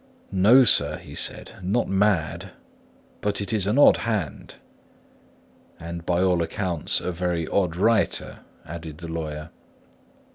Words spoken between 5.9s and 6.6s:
by all